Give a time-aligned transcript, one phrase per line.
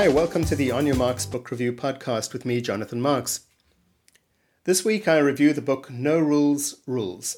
[0.00, 3.40] Hi, welcome to the On Your Marks Book Review podcast with me, Jonathan Marks.
[4.64, 7.36] This week I review the book No Rules, Rules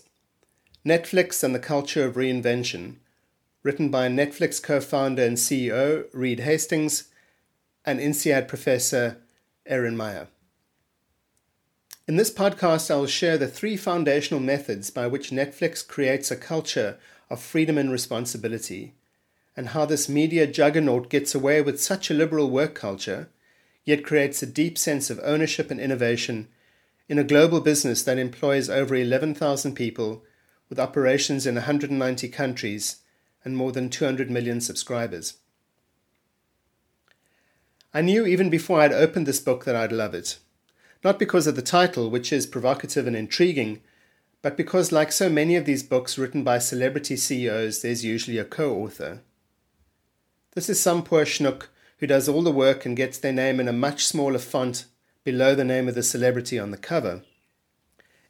[0.87, 2.99] Netflix and the Culture of Reinvention,
[3.65, 7.09] written by Netflix co founder and CEO Reed Hastings
[7.85, 9.17] and INSEAD professor
[9.67, 10.29] Erin Meyer.
[12.07, 16.37] In this podcast, I will share the three foundational methods by which Netflix creates a
[16.37, 16.97] culture
[17.29, 18.95] of freedom and responsibility
[19.57, 23.29] and how this media juggernaut gets away with such a liberal work culture,
[23.85, 26.49] yet creates a deep sense of ownership and innovation
[27.09, 30.25] in a global business that employs over 11,000 people
[30.69, 33.03] with operations in 190 countries
[33.45, 35.39] and more than 200 million subscribers.
[37.93, 40.39] I knew even before I'd opened this book that I'd love it.
[41.05, 43.83] Not because of the title, which is provocative and intriguing,
[44.41, 48.45] but because, like so many of these books written by celebrity CEOs, there's usually a
[48.45, 49.21] co author.
[50.55, 53.69] This is some poor schnook who does all the work and gets their name in
[53.69, 54.85] a much smaller font
[55.25, 57.23] below the name of the celebrity on the cover.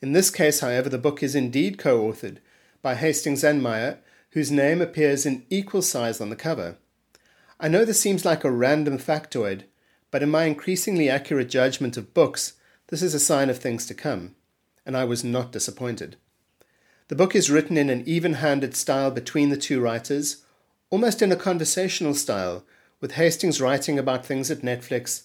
[0.01, 2.39] In this case, however, the book is indeed co authored
[2.81, 3.99] by Hastings and Meyer,
[4.31, 6.77] whose name appears in equal size on the cover.
[7.59, 9.65] I know this seems like a random factoid,
[10.11, 12.55] but in my increasingly accurate judgment of books,
[12.89, 14.35] this is a sign of things to come,
[14.85, 16.17] and I was not disappointed.
[17.09, 20.45] The book is written in an even handed style between the two writers,
[20.93, 22.65] almost in a conversational style,
[23.01, 25.23] with Hastings writing about things at Netflix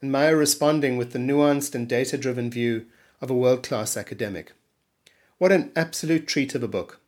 [0.00, 2.86] and Meyer responding with the nuanced and data driven view
[3.20, 4.52] of a world class academic.
[5.38, 7.00] What an absolute treat of a book.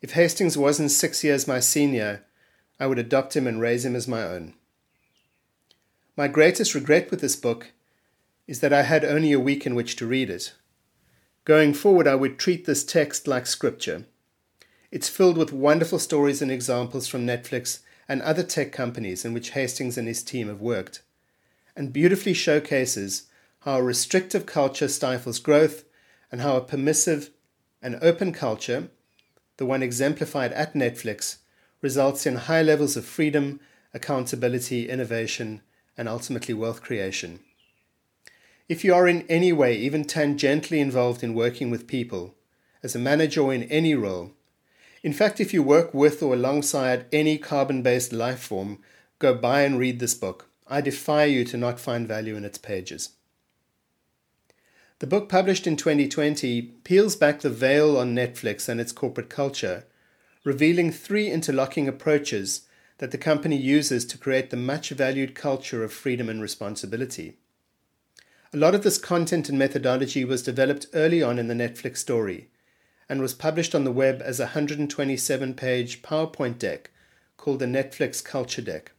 [0.00, 2.24] If Hastings wasn't six years my senior,
[2.78, 4.54] I would adopt him and raise him as my own.
[6.16, 7.72] My greatest regret with this book
[8.46, 10.54] is that I had only a week in which to read it.
[11.44, 14.04] Going forward, I would treat this text like scripture
[14.94, 19.50] it's filled with wonderful stories and examples from Netflix and other tech companies in which
[19.50, 21.02] Hastings and his team have worked,
[21.74, 23.24] and beautifully showcases
[23.62, 25.84] how a restrictive culture stifles growth
[26.30, 27.30] and how a permissive
[27.82, 28.88] and open culture,
[29.56, 31.38] the one exemplified at Netflix,
[31.80, 33.58] results in high levels of freedom,
[33.92, 35.60] accountability, innovation,
[35.98, 37.40] and ultimately wealth creation.
[38.68, 42.36] If you are in any way even tangentially involved in working with people,
[42.80, 44.30] as a manager or in any role,
[45.04, 48.78] in fact, if you work with or alongside any carbon based life form,
[49.18, 50.48] go buy and read this book.
[50.66, 53.10] I defy you to not find value in its pages.
[55.00, 59.84] The book, published in 2020, peels back the veil on Netflix and its corporate culture,
[60.42, 62.62] revealing three interlocking approaches
[62.96, 67.36] that the company uses to create the much valued culture of freedom and responsibility.
[68.54, 72.48] A lot of this content and methodology was developed early on in the Netflix story
[73.08, 76.90] and was published on the web as a 127 page PowerPoint deck
[77.36, 78.92] called the Netflix Culture Deck.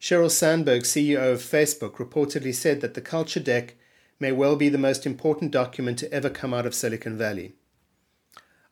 [0.00, 3.76] Sheryl Sandberg, CEO of Facebook, reportedly said that the Culture Deck
[4.18, 7.54] may well be the most important document to ever come out of Silicon Valley.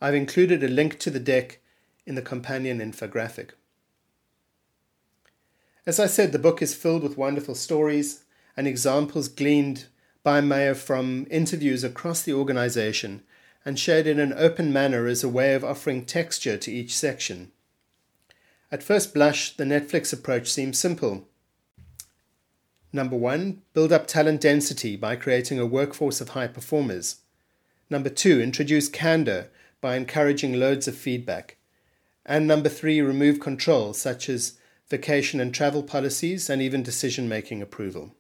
[0.00, 1.60] I've included a link to the deck
[2.06, 3.50] in the companion infographic.
[5.86, 8.24] As I said, the book is filled with wonderful stories
[8.56, 9.86] and examples gleaned
[10.22, 13.22] by Meyer from interviews across the organization
[13.64, 17.52] and shared in an open manner as a way of offering texture to each section.
[18.72, 21.28] At first blush, the Netflix approach seems simple.
[22.92, 27.16] Number one, build up talent density by creating a workforce of high performers.
[27.88, 29.50] Number two, introduce candor
[29.80, 31.56] by encouraging loads of feedback.
[32.24, 37.62] And number three, remove control, such as vacation and travel policies and even decision making
[37.62, 38.14] approval.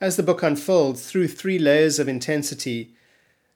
[0.00, 2.94] As the book unfolds, through three layers of intensity,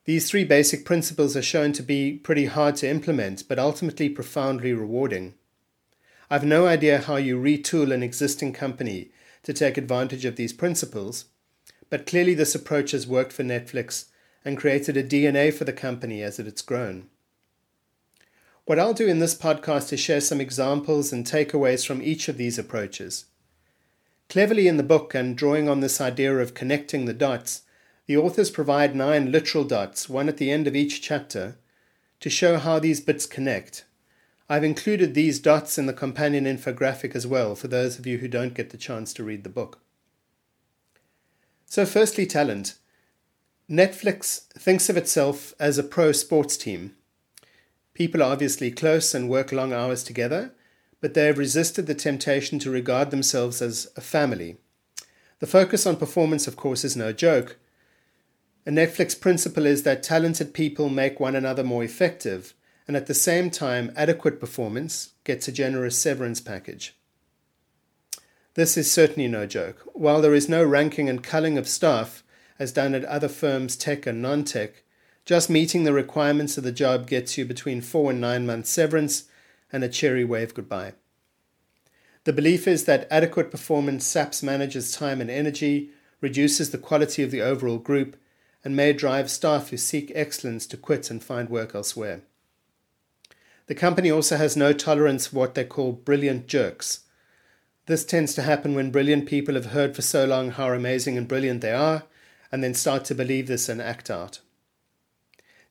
[0.09, 4.73] these three basic principles are shown to be pretty hard to implement, but ultimately profoundly
[4.73, 5.35] rewarding.
[6.31, 9.11] I've no idea how you retool an existing company
[9.43, 11.27] to take advantage of these principles,
[11.91, 14.07] but clearly this approach has worked for Netflix
[14.47, 17.11] and created a DNA for the company as it has grown.
[18.65, 22.39] What I'll do in this podcast is share some examples and takeaways from each of
[22.39, 23.27] these approaches.
[24.31, 27.61] Cleverly in the book and drawing on this idea of connecting the dots,
[28.09, 31.59] the authors provide nine literal dots, one at the end of each chapter,
[32.21, 33.85] to show how these bits connect.
[34.49, 38.27] I've included these dots in the companion infographic as well for those of you who
[38.27, 39.81] don't get the chance to read the book.
[41.67, 42.77] So, firstly, talent.
[43.71, 46.97] Netflix thinks of itself as a pro sports team.
[47.93, 50.55] People are obviously close and work long hours together,
[51.03, 54.57] but they have resisted the temptation to regard themselves as a family.
[55.41, 57.59] The focus on performance, of course, is no joke,
[58.69, 62.53] a Netflix principle is that talented people make one another more effective,
[62.87, 66.95] and at the same time, adequate performance gets a generous severance package.
[68.53, 69.89] This is certainly no joke.
[69.95, 72.23] While there is no ranking and culling of staff,
[72.59, 74.83] as done at other firms, tech and non tech,
[75.25, 79.31] just meeting the requirements of the job gets you between four and nine months severance
[79.73, 80.93] and a cheery wave goodbye.
[82.25, 85.89] The belief is that adequate performance saps managers' time and energy,
[86.21, 88.15] reduces the quality of the overall group,
[88.65, 92.23] and may drive staff who seek excellence to quit and find work elsewhere.
[93.67, 97.01] The company also has no tolerance for what they call brilliant jerks
[97.89, 101.27] this tends to happen when brilliant people have heard for so long how amazing and
[101.27, 102.05] brilliant they are,
[102.53, 104.41] and then start to believe this and act out.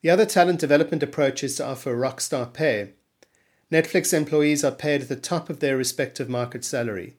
[0.02, 2.94] The other talent development approach is to offer rockstar pay.
[3.72, 7.18] Netflix employees are paid at the top of their respective market salary,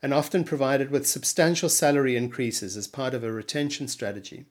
[0.00, 4.46] and often provided with substantial salary increases as part of a retention strategy.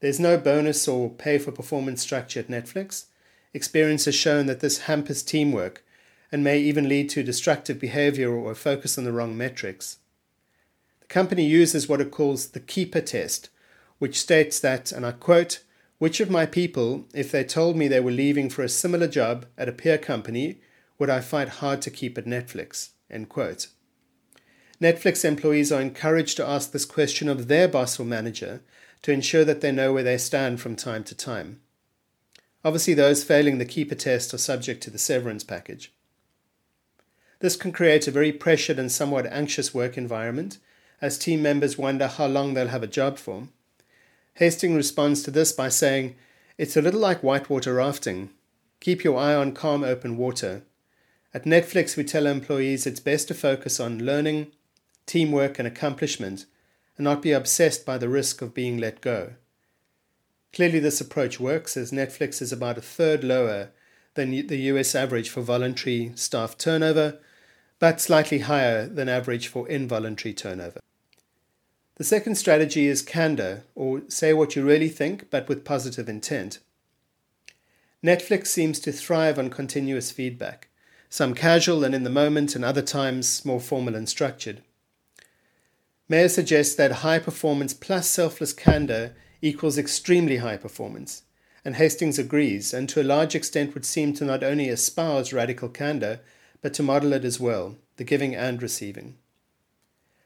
[0.00, 3.06] There's no bonus or pay for performance structure at Netflix.
[3.54, 5.82] Experience has shown that this hampers teamwork
[6.30, 9.98] and may even lead to destructive behavior or a focus on the wrong metrics.
[11.00, 13.48] The company uses what it calls the keeper test,
[13.98, 15.62] which states that, and I quote,
[15.98, 19.46] which of my people, if they told me they were leaving for a similar job
[19.56, 20.60] at a peer company,
[20.98, 22.90] would I fight hard to keep at Netflix?
[23.10, 23.68] End quote.
[24.78, 28.60] Netflix employees are encouraged to ask this question of their boss or manager
[29.06, 31.60] to ensure that they know where they stand from time to time.
[32.64, 35.92] Obviously, those failing the keeper test are subject to the severance package.
[37.38, 40.58] This can create a very pressured and somewhat anxious work environment,
[41.00, 43.46] as team members wonder how long they'll have a job for.
[44.34, 46.16] Hastings responds to this by saying,
[46.58, 48.30] It's a little like whitewater rafting.
[48.80, 50.62] Keep your eye on calm, open water.
[51.32, 54.48] At Netflix, we tell employees it's best to focus on learning,
[55.06, 56.46] teamwork, and accomplishment,
[56.96, 59.34] and not be obsessed by the risk of being let go.
[60.52, 63.70] Clearly, this approach works as Netflix is about a third lower
[64.14, 67.18] than the US average for voluntary staff turnover
[67.78, 70.80] but slightly higher than average for involuntary turnover.
[71.96, 76.58] The second strategy is candor, or say what you really think, but with positive intent.
[78.04, 80.68] Netflix seems to thrive on continuous feedback,
[81.08, 84.62] some casual and in the moment, and other times more formal and structured.
[86.08, 91.22] Meyer suggests that high performance plus selfless candor equals extremely high performance,
[91.64, 95.68] and Hastings agrees, and to a large extent would seem to not only espouse radical
[95.68, 96.20] candor,
[96.62, 99.16] but to model it as well, the giving and receiving.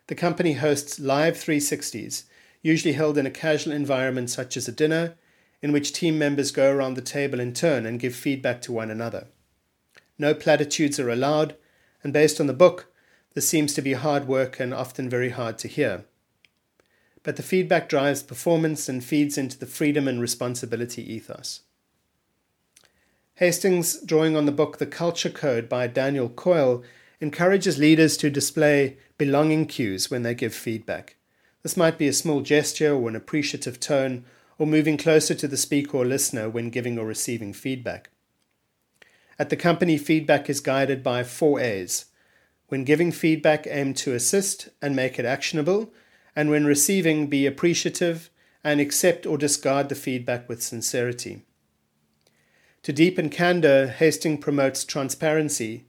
[0.09, 2.25] The company hosts live 360s,
[2.63, 5.15] usually held in a casual environment such as a dinner,
[5.63, 8.91] in which team members go around the table in turn and give feedback to one
[8.91, 9.29] another.
[10.19, 11.57] No platitudes are allowed,
[12.05, 12.93] and based on the book,
[13.35, 16.05] this seems to be hard work and often very hard to hear.
[17.23, 21.61] But the feedback drives performance and feeds into the freedom and responsibility ethos.
[23.35, 26.83] Hastings, drawing on the book The Culture Code by Daniel Coyle,
[27.21, 31.17] encourages leaders to display belonging cues when they give feedback.
[31.63, 34.25] This might be a small gesture or an appreciative tone,
[34.59, 38.11] or moving closer to the speaker or listener when giving or receiving feedback.
[39.39, 42.05] At the company, feedback is guided by four A's.
[42.71, 45.93] When giving feedback, aim to assist and make it actionable,
[46.37, 48.31] and when receiving, be appreciative
[48.63, 51.43] and accept or discard the feedback with sincerity.
[52.85, 55.87] To deepen candor, Hastings promotes transparency,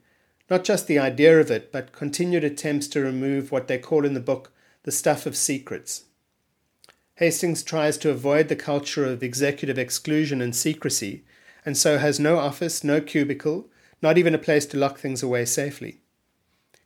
[0.49, 4.15] not just the idea of it, but continued attempts to remove what they call in
[4.15, 4.51] the book
[4.81, 6.05] the stuff of secrets.
[7.17, 11.25] Hastings tries to avoid the culture of executive exclusion and secrecy,
[11.63, 13.69] and so has no office, no cubicle,
[14.01, 16.00] not even a place to lock things away safely.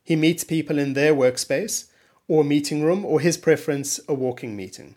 [0.06, 1.86] He meets people in their workspace,
[2.28, 4.94] or meeting room, or his preference, a walking meeting.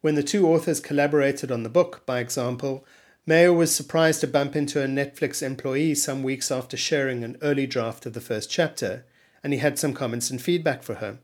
[0.00, 2.82] When the two authors collaborated on the book, by example,
[3.26, 7.66] Meyer was surprised to bump into a Netflix employee some weeks after sharing an early
[7.66, 9.04] draft of the first chapter,
[9.44, 11.18] and he had some comments and feedback for her.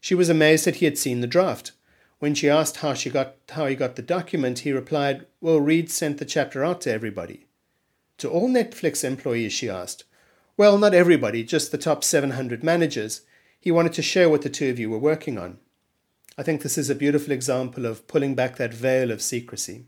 [0.00, 1.70] She was amazed that he had seen the draft.
[2.18, 5.88] When she asked how she got how he got the document, he replied, Well, Reed
[5.88, 7.46] sent the chapter out to everybody.
[8.18, 10.02] To all Netflix employees, she asked.
[10.56, 13.22] Well, not everybody, just the top 700 managers.
[13.58, 15.58] He wanted to share what the two of you were working on.
[16.36, 19.86] I think this is a beautiful example of pulling back that veil of secrecy.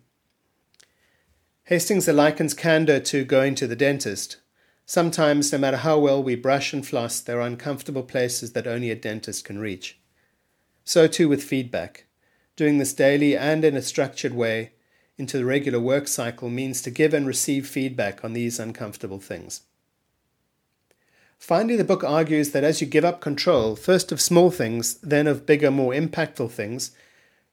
[1.64, 4.38] Hastings likens candor to going to the dentist.
[4.86, 8.90] Sometimes, no matter how well we brush and floss, there are uncomfortable places that only
[8.90, 9.98] a dentist can reach.
[10.84, 12.06] So too with feedback.
[12.56, 14.72] Doing this daily and in a structured way
[15.16, 19.62] into the regular work cycle means to give and receive feedback on these uncomfortable things.
[21.44, 25.26] Finally, the book argues that as you give up control, first of small things, then
[25.26, 26.92] of bigger, more impactful things,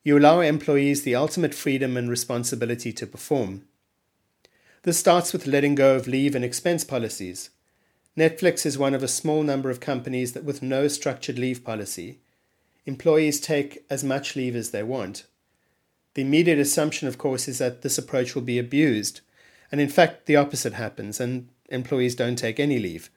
[0.01, 3.65] you allow employees the ultimate freedom and responsibility to perform.
[4.83, 7.49] This starts with letting go of leave and expense policies.
[8.17, 12.19] Netflix is one of a small number of companies that, with no structured leave policy,
[12.85, 15.25] employees take as much leave as they want.
[16.13, 19.19] The immediate assumption, of course, is that this approach will be abused,
[19.69, 23.09] and in fact, the opposite happens, and employees don't take any leave.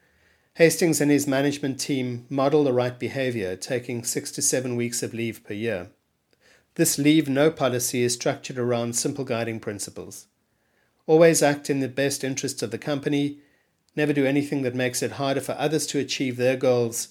[0.54, 5.14] Hastings and his management team model the right behavior, taking six to seven weeks of
[5.14, 5.90] leave per year.
[6.76, 10.26] This leave no policy is structured around simple guiding principles.
[11.06, 13.38] Always act in the best interests of the company
[13.96, 17.08] Never do anything that makes it harder for others to achieve their goals.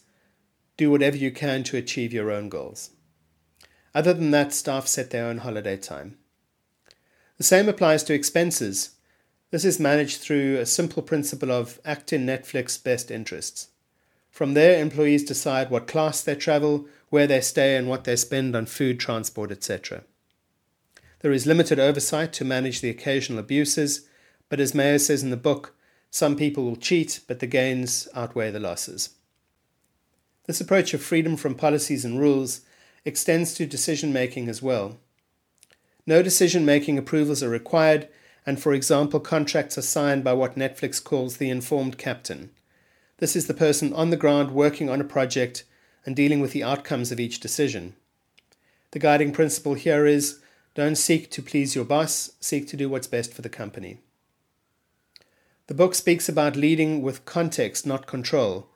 [0.75, 2.91] Do whatever you can to achieve your own goals.
[3.95, 6.17] Other than that, staff set their own holiday time.
[7.37, 8.91] The same applies to expenses.
[9.53, 13.67] This is managed through a simple principle of act in Netflix best interests.
[14.31, 18.55] From there, employees decide what class they travel, where they stay, and what they spend
[18.55, 20.05] on food, transport, etc.
[21.19, 24.07] There is limited oversight to manage the occasional abuses,
[24.49, 25.75] but as Meyer says in the book,
[26.09, 29.11] some people will cheat, but the gains outweigh the losses.
[30.45, 32.61] This approach of freedom from policies and rules
[33.05, 34.97] extends to decision making as well.
[36.07, 38.09] No decision making approvals are required,
[38.45, 42.49] and for example, contracts are signed by what Netflix calls the informed captain.
[43.17, 45.63] This is the person on the ground working on a project
[46.05, 47.95] and dealing with the outcomes of each decision.
[48.91, 50.39] The guiding principle here is
[50.75, 53.99] don't seek to please your boss, seek to do what's best for the company.
[55.67, 58.67] The book speaks about leading with context, not control,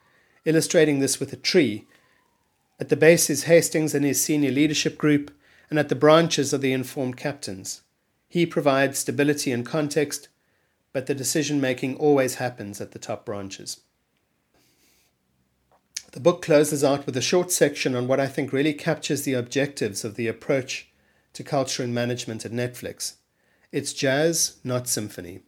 [0.46, 1.86] illustrating this with a tree.
[2.80, 5.32] At the base is Hastings and his senior leadership group,
[5.70, 7.82] and at the branches are the informed captains.
[8.28, 10.28] He provides stability and context,
[10.94, 13.82] but the decision making always happens at the top branches.
[16.12, 19.34] The book closes out with a short section on what I think really captures the
[19.34, 20.88] objectives of the approach
[21.34, 23.16] to culture and management at Netflix.
[23.72, 25.42] It's jazz, not symphony.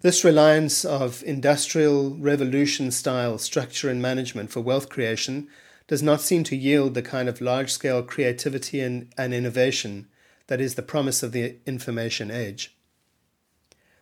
[0.00, 5.48] This reliance of industrial revolution style structure and management for wealth creation
[5.86, 10.08] does not seem to yield the kind of large scale creativity and, and innovation
[10.46, 12.76] that is the promise of the information age.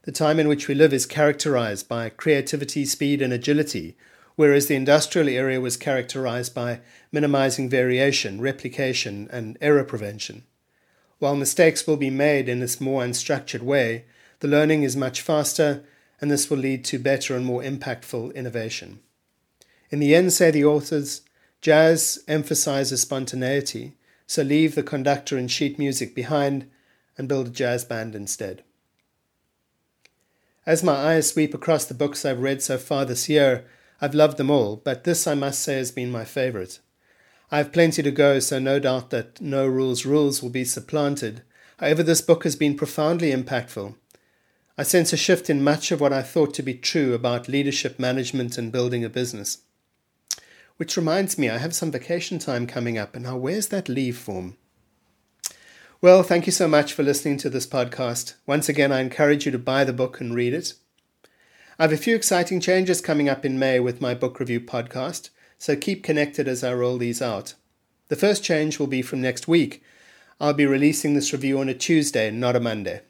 [0.02, 3.96] The time in which we live is characterized by creativity, speed, and agility,
[4.34, 6.80] whereas the industrial era was characterized by
[7.12, 10.44] minimizing variation, replication, and error prevention.
[11.18, 14.06] While mistakes will be made in this more unstructured way,
[14.40, 15.84] the learning is much faster
[16.20, 19.00] and this will lead to better and more impactful innovation.
[19.90, 21.22] In the end, say the authors,
[21.60, 23.94] jazz emphasizes spontaneity,
[24.32, 26.66] so leave the conductor and sheet music behind
[27.18, 28.64] and build a jazz band instead.
[30.64, 33.66] As my eyes sweep across the books I've read so far this year,
[34.00, 36.78] I've loved them all, but this I must say has been my favorite.
[37.50, 41.42] I have plenty to go, so no doubt that No Rules Rules will be supplanted.
[41.76, 43.96] However, this book has been profoundly impactful
[44.78, 47.98] I sense a shift in much of what I thought to be true about leadership
[47.98, 49.58] management and building a business.
[50.82, 54.18] Which reminds me, I have some vacation time coming up, and now where's that leave
[54.18, 54.56] form?
[56.00, 58.34] Well, thank you so much for listening to this podcast.
[58.48, 60.74] Once again, I encourage you to buy the book and read it.
[61.78, 65.30] I have a few exciting changes coming up in May with my book review podcast,
[65.56, 67.54] so keep connected as I roll these out.
[68.08, 69.84] The first change will be from next week.
[70.40, 73.02] I'll be releasing this review on a Tuesday, not a Monday.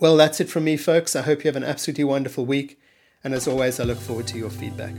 [0.00, 1.14] Well, that's it from me, folks.
[1.14, 2.80] I hope you have an absolutely wonderful week.
[3.22, 4.94] And as always, I look forward to your feedback.